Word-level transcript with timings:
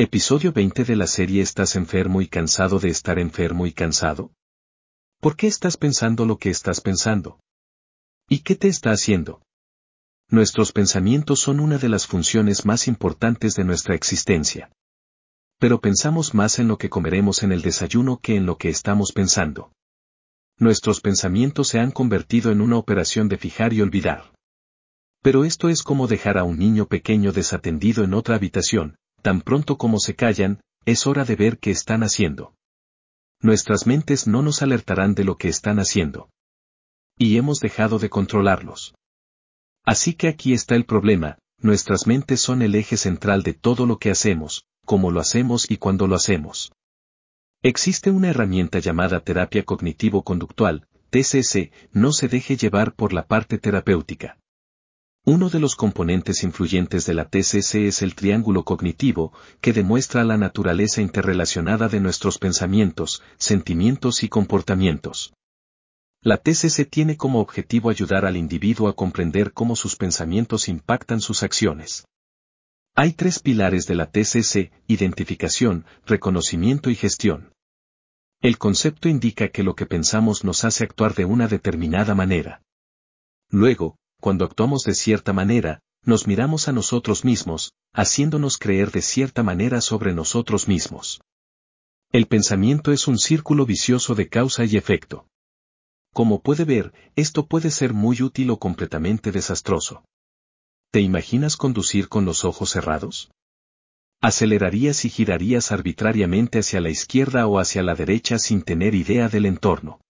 Episodio 0.00 0.52
20 0.52 0.84
de 0.84 0.94
la 0.94 1.08
serie 1.08 1.42
¿Estás 1.42 1.74
enfermo 1.74 2.22
y 2.22 2.28
cansado 2.28 2.78
de 2.78 2.88
estar 2.88 3.18
enfermo 3.18 3.66
y 3.66 3.72
cansado? 3.72 4.30
¿Por 5.18 5.34
qué 5.34 5.48
estás 5.48 5.76
pensando 5.76 6.24
lo 6.24 6.38
que 6.38 6.50
estás 6.50 6.80
pensando? 6.80 7.40
¿Y 8.28 8.44
qué 8.44 8.54
te 8.54 8.68
está 8.68 8.92
haciendo? 8.92 9.42
Nuestros 10.30 10.70
pensamientos 10.70 11.40
son 11.40 11.58
una 11.58 11.78
de 11.78 11.88
las 11.88 12.06
funciones 12.06 12.64
más 12.64 12.86
importantes 12.86 13.56
de 13.56 13.64
nuestra 13.64 13.96
existencia. 13.96 14.70
Pero 15.58 15.80
pensamos 15.80 16.32
más 16.32 16.60
en 16.60 16.68
lo 16.68 16.78
que 16.78 16.90
comeremos 16.90 17.42
en 17.42 17.50
el 17.50 17.62
desayuno 17.62 18.20
que 18.20 18.36
en 18.36 18.46
lo 18.46 18.56
que 18.56 18.68
estamos 18.68 19.10
pensando. 19.10 19.72
Nuestros 20.58 21.00
pensamientos 21.00 21.66
se 21.66 21.80
han 21.80 21.90
convertido 21.90 22.52
en 22.52 22.60
una 22.60 22.76
operación 22.76 23.28
de 23.28 23.36
fijar 23.36 23.72
y 23.72 23.80
olvidar. 23.80 24.32
Pero 25.22 25.44
esto 25.44 25.68
es 25.68 25.82
como 25.82 26.06
dejar 26.06 26.38
a 26.38 26.44
un 26.44 26.56
niño 26.56 26.86
pequeño 26.86 27.32
desatendido 27.32 28.04
en 28.04 28.14
otra 28.14 28.36
habitación, 28.36 28.96
tan 29.22 29.40
pronto 29.40 29.78
como 29.78 29.98
se 29.98 30.14
callan, 30.14 30.60
es 30.84 31.06
hora 31.06 31.24
de 31.24 31.36
ver 31.36 31.58
qué 31.58 31.70
están 31.70 32.02
haciendo. 32.02 32.54
Nuestras 33.40 33.86
mentes 33.86 34.26
no 34.26 34.42
nos 34.42 34.62
alertarán 34.62 35.14
de 35.14 35.24
lo 35.24 35.36
que 35.36 35.48
están 35.48 35.78
haciendo. 35.78 36.30
Y 37.16 37.36
hemos 37.36 37.60
dejado 37.60 37.98
de 37.98 38.10
controlarlos. 38.10 38.94
Así 39.84 40.14
que 40.14 40.28
aquí 40.28 40.52
está 40.52 40.74
el 40.74 40.84
problema, 40.84 41.38
nuestras 41.60 42.06
mentes 42.06 42.40
son 42.40 42.62
el 42.62 42.74
eje 42.74 42.96
central 42.96 43.42
de 43.42 43.54
todo 43.54 43.86
lo 43.86 43.98
que 43.98 44.10
hacemos, 44.10 44.64
cómo 44.84 45.10
lo 45.10 45.20
hacemos 45.20 45.70
y 45.70 45.76
cuándo 45.76 46.06
lo 46.06 46.14
hacemos. 46.14 46.72
Existe 47.62 48.10
una 48.10 48.30
herramienta 48.30 48.78
llamada 48.78 49.20
terapia 49.20 49.64
cognitivo-conductual, 49.64 50.86
TCC, 51.10 51.72
no 51.92 52.12
se 52.12 52.28
deje 52.28 52.56
llevar 52.56 52.94
por 52.94 53.12
la 53.12 53.26
parte 53.26 53.58
terapéutica. 53.58 54.38
Uno 55.30 55.50
de 55.50 55.60
los 55.60 55.76
componentes 55.76 56.42
influyentes 56.42 57.04
de 57.04 57.12
la 57.12 57.26
TCC 57.26 57.86
es 57.86 58.00
el 58.00 58.14
triángulo 58.14 58.64
cognitivo, 58.64 59.34
que 59.60 59.74
demuestra 59.74 60.24
la 60.24 60.38
naturaleza 60.38 61.02
interrelacionada 61.02 61.90
de 61.90 62.00
nuestros 62.00 62.38
pensamientos, 62.38 63.22
sentimientos 63.36 64.22
y 64.22 64.30
comportamientos. 64.30 65.34
La 66.22 66.38
TCC 66.38 66.88
tiene 66.88 67.18
como 67.18 67.40
objetivo 67.40 67.90
ayudar 67.90 68.24
al 68.24 68.38
individuo 68.38 68.88
a 68.88 68.96
comprender 68.96 69.52
cómo 69.52 69.76
sus 69.76 69.96
pensamientos 69.96 70.66
impactan 70.66 71.20
sus 71.20 71.42
acciones. 71.42 72.06
Hay 72.94 73.12
tres 73.12 73.38
pilares 73.38 73.86
de 73.86 73.96
la 73.96 74.10
TCC, 74.10 74.72
identificación, 74.86 75.84
reconocimiento 76.06 76.88
y 76.88 76.94
gestión. 76.94 77.52
El 78.40 78.56
concepto 78.56 79.10
indica 79.10 79.48
que 79.48 79.62
lo 79.62 79.74
que 79.74 79.84
pensamos 79.84 80.42
nos 80.42 80.64
hace 80.64 80.84
actuar 80.84 81.12
de 81.14 81.26
una 81.26 81.48
determinada 81.48 82.14
manera. 82.14 82.62
Luego, 83.50 83.98
cuando 84.20 84.44
actuamos 84.44 84.82
de 84.82 84.94
cierta 84.94 85.32
manera, 85.32 85.80
nos 86.04 86.26
miramos 86.26 86.68
a 86.68 86.72
nosotros 86.72 87.24
mismos, 87.24 87.72
haciéndonos 87.92 88.58
creer 88.58 88.90
de 88.90 89.02
cierta 89.02 89.42
manera 89.42 89.80
sobre 89.80 90.12
nosotros 90.12 90.68
mismos. 90.68 91.20
El 92.10 92.26
pensamiento 92.26 92.92
es 92.92 93.06
un 93.06 93.18
círculo 93.18 93.66
vicioso 93.66 94.14
de 94.14 94.28
causa 94.28 94.64
y 94.64 94.76
efecto. 94.76 95.26
Como 96.12 96.40
puede 96.42 96.64
ver, 96.64 96.92
esto 97.16 97.46
puede 97.46 97.70
ser 97.70 97.92
muy 97.92 98.22
útil 98.22 98.50
o 98.50 98.58
completamente 98.58 99.30
desastroso. 99.30 100.04
¿Te 100.90 101.00
imaginas 101.00 101.56
conducir 101.56 102.08
con 102.08 102.24
los 102.24 102.44
ojos 102.44 102.70
cerrados? 102.70 103.30
Acelerarías 104.20 105.04
y 105.04 105.10
girarías 105.10 105.70
arbitrariamente 105.70 106.58
hacia 106.58 106.80
la 106.80 106.90
izquierda 106.90 107.46
o 107.46 107.60
hacia 107.60 107.82
la 107.82 107.94
derecha 107.94 108.38
sin 108.38 108.62
tener 108.62 108.94
idea 108.94 109.28
del 109.28 109.46
entorno 109.46 110.00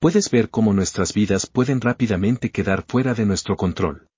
puedes 0.00 0.30
ver 0.30 0.48
cómo 0.48 0.72
nuestras 0.72 1.12
vidas 1.12 1.46
pueden 1.46 1.80
rápidamente 1.80 2.50
quedar 2.50 2.84
fuera 2.88 3.14
de 3.14 3.26
nuestro 3.26 3.56
control. 3.56 4.08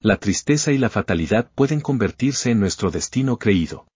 La 0.00 0.18
tristeza 0.18 0.72
y 0.72 0.78
la 0.78 0.90
fatalidad 0.90 1.50
pueden 1.54 1.80
convertirse 1.80 2.50
en 2.50 2.60
nuestro 2.60 2.90
destino 2.90 3.38
creído. 3.38 3.86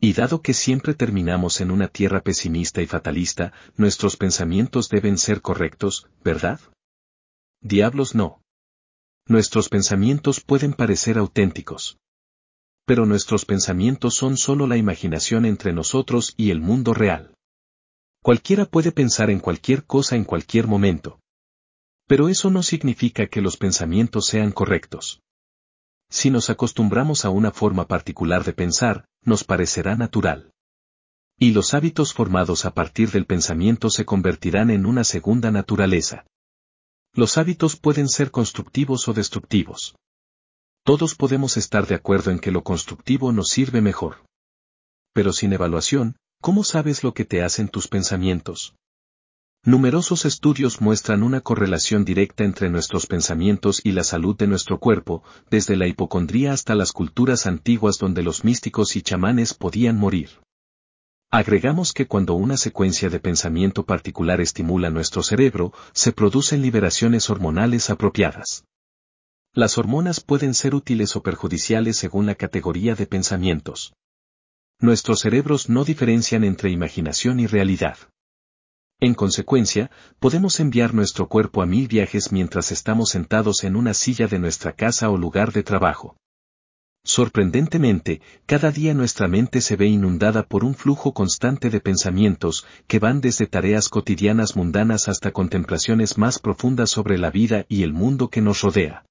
Y 0.00 0.14
dado 0.14 0.40
que 0.40 0.54
siempre 0.54 0.94
terminamos 0.94 1.60
en 1.60 1.70
una 1.70 1.88
tierra 1.88 2.22
pesimista 2.22 2.80
y 2.80 2.86
fatalista, 2.86 3.52
nuestros 3.76 4.16
pensamientos 4.16 4.88
deben 4.88 5.18
ser 5.18 5.42
correctos, 5.42 6.08
¿verdad? 6.24 6.60
Diablos 7.60 8.14
no. 8.14 8.40
Nuestros 9.26 9.68
pensamientos 9.68 10.40
pueden 10.40 10.72
parecer 10.72 11.18
auténticos. 11.18 11.98
Pero 12.86 13.04
nuestros 13.04 13.44
pensamientos 13.44 14.14
son 14.14 14.36
solo 14.36 14.66
la 14.66 14.78
imaginación 14.78 15.44
entre 15.44 15.72
nosotros 15.72 16.32
y 16.36 16.50
el 16.50 16.60
mundo 16.60 16.94
real. 16.94 17.34
Cualquiera 18.22 18.66
puede 18.66 18.92
pensar 18.92 19.30
en 19.30 19.40
cualquier 19.40 19.84
cosa 19.84 20.14
en 20.14 20.24
cualquier 20.24 20.66
momento. 20.66 21.20
Pero 22.06 22.28
eso 22.28 22.50
no 22.50 22.62
significa 22.62 23.26
que 23.28 23.40
los 23.40 23.56
pensamientos 23.56 24.26
sean 24.26 24.52
correctos. 24.52 25.22
Si 26.10 26.30
nos 26.30 26.50
acostumbramos 26.50 27.24
a 27.24 27.30
una 27.30 27.50
forma 27.50 27.86
particular 27.86 28.44
de 28.44 28.52
pensar, 28.52 29.06
nos 29.22 29.44
parecerá 29.44 29.96
natural. 29.96 30.52
Y 31.38 31.52
los 31.52 31.72
hábitos 31.72 32.12
formados 32.12 32.66
a 32.66 32.74
partir 32.74 33.10
del 33.10 33.24
pensamiento 33.24 33.88
se 33.88 34.04
convertirán 34.04 34.70
en 34.70 34.84
una 34.84 35.04
segunda 35.04 35.50
naturaleza. 35.50 36.26
Los 37.14 37.38
hábitos 37.38 37.76
pueden 37.76 38.08
ser 38.08 38.30
constructivos 38.30 39.08
o 39.08 39.14
destructivos. 39.14 39.96
Todos 40.84 41.14
podemos 41.14 41.56
estar 41.56 41.86
de 41.86 41.94
acuerdo 41.94 42.30
en 42.30 42.38
que 42.38 42.50
lo 42.50 42.64
constructivo 42.64 43.32
nos 43.32 43.48
sirve 43.48 43.80
mejor. 43.80 44.24
Pero 45.14 45.32
sin 45.32 45.52
evaluación, 45.52 46.16
¿Cómo 46.42 46.64
sabes 46.64 47.04
lo 47.04 47.12
que 47.12 47.26
te 47.26 47.42
hacen 47.42 47.68
tus 47.68 47.86
pensamientos? 47.86 48.74
Numerosos 49.62 50.24
estudios 50.24 50.80
muestran 50.80 51.22
una 51.22 51.42
correlación 51.42 52.06
directa 52.06 52.44
entre 52.44 52.70
nuestros 52.70 53.06
pensamientos 53.06 53.82
y 53.84 53.92
la 53.92 54.04
salud 54.04 54.34
de 54.38 54.46
nuestro 54.46 54.80
cuerpo, 54.80 55.22
desde 55.50 55.76
la 55.76 55.86
hipocondría 55.86 56.54
hasta 56.54 56.74
las 56.74 56.92
culturas 56.92 57.44
antiguas 57.44 57.98
donde 57.98 58.22
los 58.22 58.42
místicos 58.42 58.96
y 58.96 59.02
chamanes 59.02 59.52
podían 59.52 59.98
morir. 59.98 60.30
Agregamos 61.30 61.92
que 61.92 62.06
cuando 62.06 62.32
una 62.32 62.56
secuencia 62.56 63.10
de 63.10 63.20
pensamiento 63.20 63.84
particular 63.84 64.40
estimula 64.40 64.88
nuestro 64.88 65.22
cerebro, 65.22 65.74
se 65.92 66.10
producen 66.10 66.62
liberaciones 66.62 67.28
hormonales 67.28 67.90
apropiadas. 67.90 68.64
Las 69.52 69.76
hormonas 69.76 70.20
pueden 70.20 70.54
ser 70.54 70.74
útiles 70.74 71.16
o 71.16 71.22
perjudiciales 71.22 71.98
según 71.98 72.24
la 72.24 72.34
categoría 72.34 72.94
de 72.94 73.06
pensamientos 73.06 73.92
nuestros 74.80 75.20
cerebros 75.20 75.68
no 75.68 75.84
diferencian 75.84 76.44
entre 76.44 76.70
imaginación 76.70 77.40
y 77.40 77.46
realidad. 77.46 77.96
En 79.00 79.14
consecuencia, 79.14 79.90
podemos 80.18 80.60
enviar 80.60 80.92
nuestro 80.92 81.28
cuerpo 81.28 81.62
a 81.62 81.66
mil 81.66 81.88
viajes 81.88 82.32
mientras 82.32 82.70
estamos 82.70 83.08
sentados 83.08 83.64
en 83.64 83.76
una 83.76 83.94
silla 83.94 84.26
de 84.26 84.38
nuestra 84.38 84.72
casa 84.72 85.08
o 85.08 85.16
lugar 85.16 85.52
de 85.52 85.62
trabajo. 85.62 86.16
Sorprendentemente, 87.02 88.20
cada 88.44 88.70
día 88.70 88.92
nuestra 88.92 89.26
mente 89.26 89.62
se 89.62 89.76
ve 89.76 89.86
inundada 89.86 90.42
por 90.42 90.64
un 90.64 90.74
flujo 90.74 91.14
constante 91.14 91.70
de 91.70 91.80
pensamientos 91.80 92.66
que 92.86 92.98
van 92.98 93.22
desde 93.22 93.46
tareas 93.46 93.88
cotidianas 93.88 94.54
mundanas 94.54 95.08
hasta 95.08 95.30
contemplaciones 95.30 96.18
más 96.18 96.38
profundas 96.38 96.90
sobre 96.90 97.16
la 97.16 97.30
vida 97.30 97.64
y 97.68 97.84
el 97.84 97.94
mundo 97.94 98.28
que 98.28 98.42
nos 98.42 98.60
rodea. 98.60 99.06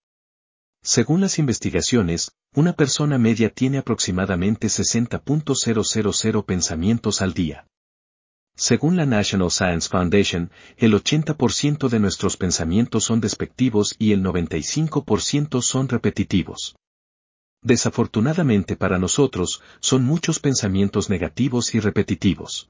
Según 0.81 1.19
las 1.21 1.39
investigaciones, 1.39 2.31
una 2.55 2.73
persona 2.73 3.17
media 3.17 3.49
tiene 3.49 3.79
aproximadamente 3.79 4.67
60.000 4.67 6.45
pensamientos 6.45 7.21
al 7.21 7.33
día. 7.33 7.67
Según 8.55 8.97
la 8.97 9.05
National 9.05 9.51
Science 9.51 9.87
Foundation, 9.87 10.51
el 10.77 10.93
80% 10.93 11.89
de 11.89 11.99
nuestros 11.99 12.37
pensamientos 12.37 13.05
son 13.05 13.21
despectivos 13.21 13.95
y 13.99 14.11
el 14.13 14.23
95% 14.23 15.61
son 15.61 15.87
repetitivos. 15.87 16.75
Desafortunadamente 17.61 18.75
para 18.75 18.99
nosotros, 18.99 19.61
son 19.79 20.03
muchos 20.05 20.39
pensamientos 20.39 21.09
negativos 21.09 21.75
y 21.75 21.79
repetitivos. 21.79 22.69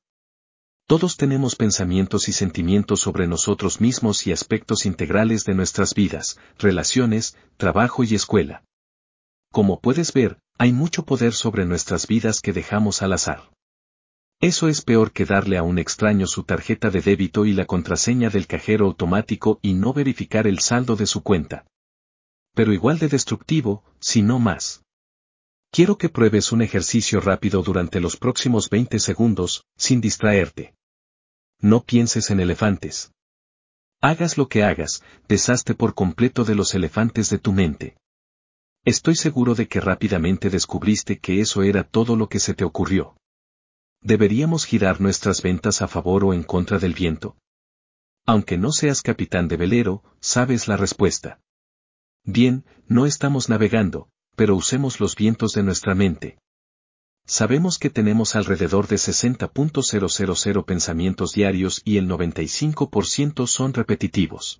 Todos 0.89 1.17
tenemos 1.17 1.55
pensamientos 1.55 2.29
y 2.29 2.33
sentimientos 2.33 3.01
sobre 3.01 3.27
nosotros 3.27 3.79
mismos 3.79 4.25
y 4.25 4.31
aspectos 4.31 4.87
integrales 4.87 5.45
de 5.45 5.53
nuestras 5.53 5.93
vidas, 5.93 6.39
relaciones, 6.57 7.37
trabajo 7.57 8.03
y 8.03 8.15
escuela. 8.15 8.63
Como 9.51 9.81
puedes 9.81 10.13
ver, 10.13 10.39
hay 10.57 10.73
mucho 10.73 11.05
poder 11.05 11.33
sobre 11.33 11.65
nuestras 11.65 12.07
vidas 12.07 12.41
que 12.41 12.53
dejamos 12.53 13.03
al 13.03 13.13
azar. 13.13 13.51
Eso 14.41 14.67
es 14.67 14.81
peor 14.81 15.11
que 15.11 15.25
darle 15.25 15.59
a 15.59 15.61
un 15.61 15.77
extraño 15.77 16.25
su 16.25 16.41
tarjeta 16.41 16.89
de 16.89 17.01
débito 17.01 17.45
y 17.45 17.53
la 17.53 17.65
contraseña 17.65 18.31
del 18.31 18.47
cajero 18.47 18.87
automático 18.87 19.59
y 19.61 19.75
no 19.75 19.93
verificar 19.93 20.47
el 20.47 20.57
saldo 20.57 20.95
de 20.95 21.05
su 21.05 21.21
cuenta. 21.21 21.67
Pero 22.55 22.73
igual 22.73 22.97
de 22.97 23.09
destructivo, 23.09 23.83
si 23.99 24.23
no 24.23 24.39
más. 24.39 24.81
Quiero 25.71 25.99
que 25.99 26.09
pruebes 26.09 26.51
un 26.51 26.63
ejercicio 26.63 27.21
rápido 27.21 27.61
durante 27.61 27.99
los 27.99 28.17
próximos 28.17 28.71
20 28.71 28.97
segundos, 28.97 29.65
sin 29.77 30.01
distraerte. 30.01 30.73
No 31.61 31.83
pienses 31.83 32.29
en 32.29 32.39
elefantes. 32.39 33.11
Hagas 34.01 34.37
lo 34.37 34.47
que 34.47 34.63
hagas, 34.63 35.03
deshazte 35.27 35.75
por 35.75 35.93
completo 35.93 36.45
de 36.45 36.55
los 36.55 36.73
elefantes 36.73 37.29
de 37.29 37.37
tu 37.37 37.51
mente. 37.51 37.97
Estoy 38.85 39.15
seguro 39.15 39.55
de 39.55 39.67
que 39.67 39.81
rápidamente 39.81 40.49
descubriste 40.49 41.19
que 41.19 41.41
eso 41.41 41.61
era 41.63 41.83
todo 41.83 42.15
lo 42.15 42.29
que 42.29 42.39
se 42.39 42.53
te 42.53 42.63
ocurrió. 42.63 43.17
¿Deberíamos 44.01 44.63
girar 44.65 45.01
nuestras 45.01 45.41
ventas 45.41 45.81
a 45.81 45.89
favor 45.89 46.23
o 46.23 46.33
en 46.33 46.43
contra 46.43 46.79
del 46.79 46.93
viento? 46.93 47.35
Aunque 48.25 48.57
no 48.57 48.71
seas 48.71 49.01
capitán 49.01 49.49
de 49.49 49.57
velero, 49.57 50.01
sabes 50.21 50.69
la 50.69 50.77
respuesta. 50.77 51.41
Bien, 52.23 52.63
no 52.87 53.05
estamos 53.05 53.49
navegando, 53.49 54.07
pero 54.37 54.55
usemos 54.55 55.01
los 55.01 55.15
vientos 55.15 55.51
de 55.51 55.63
nuestra 55.63 55.93
mente. 55.93 56.39
Sabemos 57.29 57.77
que 57.77 57.91
tenemos 57.91 58.35
alrededor 58.35 58.87
de 58.87 58.95
60.000 58.95 60.65
pensamientos 60.65 61.31
diarios 61.31 61.79
y 61.85 61.97
el 61.97 62.09
95% 62.09 63.45
son 63.45 63.75
repetitivos. 63.75 64.59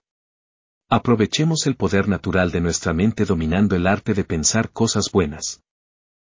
Aprovechemos 0.88 1.66
el 1.66 1.76
poder 1.76 2.08
natural 2.08 2.52
de 2.52 2.62
nuestra 2.62 2.94
mente 2.94 3.26
dominando 3.26 3.76
el 3.76 3.88
arte 3.88 4.14
de 4.14 4.24
pensar 4.24 4.70
cosas 4.70 5.10
buenas. 5.12 5.64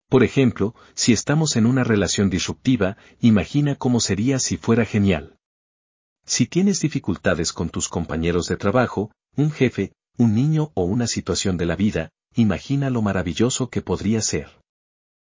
Por 0.08 0.24
ejemplo, 0.24 0.76
si 0.94 1.14
estamos 1.14 1.56
en 1.56 1.66
una 1.66 1.84
relación 1.84 2.30
disruptiva, 2.30 2.96
imagina 3.20 3.76
cómo 3.76 4.00
sería 4.00 4.38
si 4.38 4.58
fuera 4.58 4.86
genial. 4.86 5.36
Si 6.28 6.46
tienes 6.46 6.80
dificultades 6.80 7.54
con 7.54 7.72
tus 7.72 7.90
compañeros 7.90 8.46
de 8.46 8.58
trabajo, 8.58 9.12
un 9.36 9.50
jefe, 9.50 9.94
un 10.16 10.36
niño 10.36 10.70
o 10.76 10.84
una 10.84 11.08
situación 11.08 11.58
de 11.58 11.66
la 11.66 11.76
vida, 11.76 12.12
imagina 12.36 12.92
lo 12.92 13.02
maravilloso 13.02 13.72
que 13.72 13.82
podría 13.82 14.22
ser. 14.22 14.52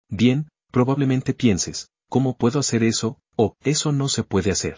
Bien, 0.08 0.50
probablemente 0.74 1.36
pienses, 1.36 1.92
¿cómo 2.10 2.36
puedo 2.36 2.60
hacer 2.60 2.84
eso? 2.84 3.20
o 3.36 3.56
eso 3.64 3.92
no 3.92 4.10
se 4.10 4.24
puede 4.24 4.52
hacer. 4.52 4.78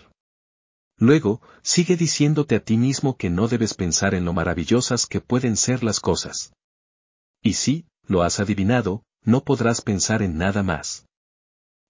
Luego, 0.97 1.41
sigue 1.61 1.95
diciéndote 1.97 2.55
a 2.55 2.63
ti 2.63 2.77
mismo 2.77 3.17
que 3.17 3.29
no 3.29 3.47
debes 3.47 3.73
pensar 3.73 4.13
en 4.13 4.25
lo 4.25 4.33
maravillosas 4.33 5.07
que 5.07 5.21
pueden 5.21 5.57
ser 5.57 5.83
las 5.83 5.99
cosas. 5.99 6.53
Y 7.41 7.53
si, 7.53 7.85
lo 8.07 8.23
has 8.23 8.39
adivinado, 8.39 9.03
no 9.23 9.43
podrás 9.43 9.81
pensar 9.81 10.21
en 10.21 10.37
nada 10.37 10.63
más. 10.63 11.05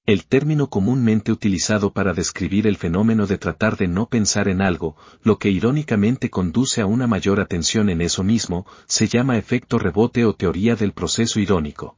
El 0.06 0.25
término 0.25 0.69
comúnmente 0.69 1.31
utilizado 1.31 1.92
para 1.92 2.13
describir 2.13 2.68
el 2.68 2.78
fenómeno 2.78 3.25
de 3.25 3.38
tratar 3.38 3.75
de 3.78 3.88
no 3.88 4.08
pensar 4.08 4.48
en 4.48 4.62
algo, 4.62 4.96
lo 5.24 5.40
que 5.40 5.50
irónicamente 5.50 6.30
conduce 6.30 6.81
a 6.81 6.86
una 6.86 7.08
mayor 7.08 7.40
atención 7.40 7.90
en 7.90 8.01
eso 8.01 8.24
mismo, 8.24 8.68
se 8.88 9.08
llama 9.08 9.38
efecto 9.38 9.80
rebote 9.80 10.25
o 10.25 10.34
teoría 10.34 10.75
del 10.75 10.94
proceso 10.94 11.40
irónico 11.40 11.98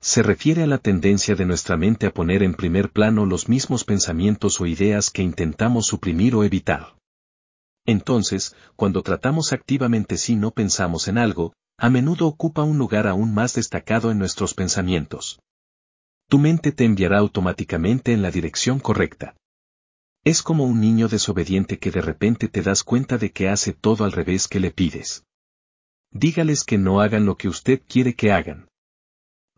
se 0.00 0.22
refiere 0.22 0.62
a 0.62 0.66
la 0.66 0.78
tendencia 0.78 1.34
de 1.34 1.44
nuestra 1.44 1.76
mente 1.76 2.06
a 2.06 2.12
poner 2.12 2.42
en 2.42 2.54
primer 2.54 2.90
plano 2.90 3.26
los 3.26 3.48
mismos 3.48 3.84
pensamientos 3.84 4.60
o 4.60 4.66
ideas 4.66 5.10
que 5.10 5.22
intentamos 5.22 5.86
suprimir 5.86 6.34
o 6.34 6.42
evitar. 6.42 6.96
Entonces, 7.86 8.56
cuando 8.76 9.02
tratamos 9.02 9.52
activamente 9.52 10.16
si 10.16 10.36
no 10.36 10.52
pensamos 10.52 11.08
en 11.08 11.18
algo, 11.18 11.52
a 11.78 11.90
menudo 11.90 12.26
ocupa 12.26 12.62
un 12.62 12.78
lugar 12.78 13.06
aún 13.06 13.34
más 13.34 13.54
destacado 13.54 14.10
en 14.10 14.18
nuestros 14.18 14.54
pensamientos. 14.54 15.40
Tu 16.28 16.38
mente 16.38 16.72
te 16.72 16.84
enviará 16.84 17.18
automáticamente 17.18 18.12
en 18.12 18.22
la 18.22 18.30
dirección 18.30 18.78
correcta. 18.78 19.34
Es 20.24 20.42
como 20.42 20.64
un 20.64 20.80
niño 20.80 21.08
desobediente 21.08 21.78
que 21.78 21.90
de 21.90 22.02
repente 22.02 22.48
te 22.48 22.62
das 22.62 22.84
cuenta 22.84 23.18
de 23.18 23.32
que 23.32 23.48
hace 23.48 23.72
todo 23.72 24.04
al 24.04 24.12
revés 24.12 24.46
que 24.46 24.60
le 24.60 24.70
pides. 24.70 25.24
Dígales 26.10 26.64
que 26.64 26.78
no 26.78 27.00
hagan 27.00 27.24
lo 27.24 27.36
que 27.36 27.48
usted 27.48 27.82
quiere 27.88 28.14
que 28.14 28.32
hagan. 28.32 28.69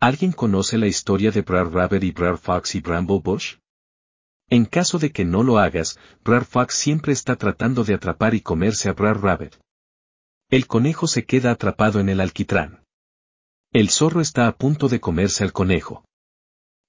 ¿Alguien 0.03 0.33
conoce 0.33 0.77
la 0.77 0.87
historia 0.87 1.31
de 1.31 1.43
Brer 1.43 1.71
Rabbit 1.71 2.03
y 2.03 2.11
Brer 2.11 2.37
Fox 2.37 2.75
y 2.75 2.81
Bramble 2.81 3.21
Bush? 3.23 3.55
En 4.49 4.65
caso 4.65 4.99
de 4.99 5.13
que 5.13 5.23
no 5.23 5.43
lo 5.43 5.59
hagas, 5.59 5.97
Brer 6.25 6.43
Fox 6.43 6.75
siempre 6.75 7.13
está 7.13 7.37
tratando 7.37 7.85
de 7.85 7.93
atrapar 7.93 8.35
y 8.35 8.41
comerse 8.41 8.89
a 8.89 8.91
Brer 8.91 9.21
Rabbit. 9.21 9.55
El 10.49 10.67
conejo 10.67 11.07
se 11.07 11.23
queda 11.23 11.51
atrapado 11.51 12.01
en 12.01 12.09
el 12.09 12.19
alquitrán. 12.19 12.83
El 13.71 13.89
zorro 13.89 14.19
está 14.19 14.49
a 14.49 14.57
punto 14.57 14.89
de 14.89 14.99
comerse 14.99 15.45
al 15.45 15.53
conejo. 15.53 16.03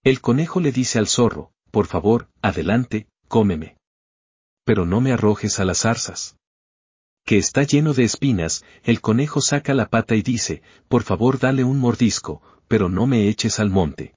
El 0.02 0.20
conejo 0.20 0.58
le 0.58 0.72
dice 0.72 0.98
al 0.98 1.06
zorro, 1.06 1.52
por 1.70 1.86
favor, 1.86 2.28
adelante, 2.42 3.06
cómeme. 3.28 3.76
Pero 4.64 4.86
no 4.86 5.00
me 5.00 5.12
arrojes 5.12 5.60
a 5.60 5.64
las 5.64 5.82
zarzas. 5.82 6.36
Que 7.24 7.38
está 7.38 7.62
lleno 7.62 7.94
de 7.94 8.02
espinas, 8.02 8.64
el 8.82 9.00
conejo 9.00 9.40
saca 9.40 9.72
la 9.72 9.88
pata 9.88 10.16
y 10.16 10.22
dice, 10.22 10.62
por 10.88 11.04
favor 11.04 11.38
dale 11.38 11.62
un 11.62 11.78
mordisco, 11.78 12.42
pero 12.68 12.88
no 12.88 13.06
me 13.06 13.28
eches 13.28 13.60
al 13.60 13.70
monte. 13.70 14.14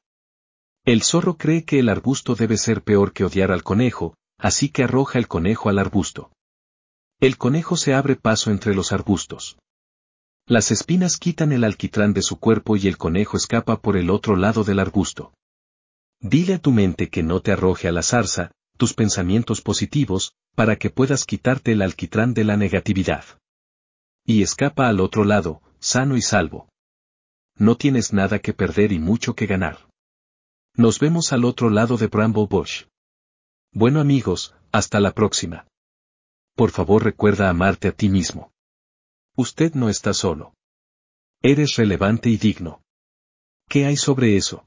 El 0.85 1.03
zorro 1.03 1.37
cree 1.37 1.65
que 1.65 1.79
el 1.79 1.89
arbusto 1.89 2.35
debe 2.35 2.57
ser 2.57 2.81
peor 2.81 3.11
que 3.11 3.25
odiar 3.25 3.51
al 3.51 3.63
conejo, 3.63 4.15
así 4.37 4.69
que 4.69 4.83
arroja 4.83 5.19
el 5.19 5.27
conejo 5.27 5.69
al 5.69 5.79
arbusto. 5.79 6.31
El 7.19 7.37
conejo 7.37 7.75
se 7.75 7.93
abre 7.93 8.15
paso 8.15 8.51
entre 8.51 8.73
los 8.73 8.93
arbustos. 8.93 9.57
Las 10.45 10.71
espinas 10.71 11.17
quitan 11.17 11.51
el 11.51 11.65
alquitrán 11.65 12.13
de 12.13 12.21
su 12.21 12.39
cuerpo 12.39 12.77
y 12.77 12.87
el 12.87 12.97
conejo 12.97 13.35
escapa 13.35 13.81
por 13.81 13.97
el 13.97 14.09
otro 14.09 14.37
lado 14.37 14.63
del 14.63 14.79
arbusto. 14.79 15.33
Dile 16.21 16.53
a 16.53 16.59
tu 16.59 16.71
mente 16.71 17.09
que 17.09 17.21
no 17.21 17.41
te 17.41 17.51
arroje 17.51 17.89
a 17.89 17.91
la 17.91 18.01
zarza, 18.01 18.51
tus 18.77 18.93
pensamientos 18.93 19.61
positivos, 19.61 20.35
para 20.55 20.77
que 20.77 20.89
puedas 20.89 21.25
quitarte 21.25 21.73
el 21.73 21.81
alquitrán 21.81 22.33
de 22.33 22.45
la 22.45 22.55
negatividad. 22.55 23.25
Y 24.23 24.41
escapa 24.41 24.87
al 24.87 25.01
otro 25.01 25.25
lado, 25.25 25.61
sano 25.79 26.15
y 26.15 26.21
salvo 26.21 26.69
no 27.57 27.75
tienes 27.75 28.13
nada 28.13 28.39
que 28.39 28.53
perder 28.53 28.91
y 28.91 28.99
mucho 28.99 29.35
que 29.35 29.47
ganar. 29.47 29.87
Nos 30.75 30.99
vemos 30.99 31.33
al 31.33 31.45
otro 31.45 31.69
lado 31.69 31.97
de 31.97 32.07
Bramble 32.07 32.47
Bush. 32.47 32.85
Bueno 33.73 33.99
amigos, 33.99 34.55
hasta 34.71 34.99
la 34.99 35.11
próxima. 35.11 35.67
Por 36.55 36.71
favor 36.71 37.03
recuerda 37.03 37.49
amarte 37.49 37.87
a 37.87 37.91
ti 37.91 38.09
mismo. 38.09 38.51
Usted 39.35 39.73
no 39.73 39.89
está 39.89 40.13
solo. 40.13 40.53
Eres 41.41 41.75
relevante 41.75 42.29
y 42.29 42.37
digno. 42.37 42.81
¿Qué 43.69 43.85
hay 43.85 43.97
sobre 43.97 44.37
eso? 44.37 44.65